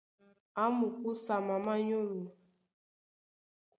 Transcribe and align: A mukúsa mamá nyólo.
A 0.61 0.65
mukúsa 0.77 1.35
mamá 1.47 1.73
nyólo. 1.87 2.21